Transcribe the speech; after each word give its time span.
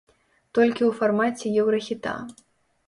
Толькі 0.59 0.81
ў 0.85 0.91
фармаце 1.01 1.55
еўрахіта. 1.65 2.17